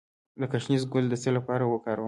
د 0.39 0.41
ګشنیز 0.51 0.83
ګل 0.91 1.05
د 1.09 1.13
څه 1.23 1.29
لپاره 1.37 1.63
وکاروم؟ 1.67 1.99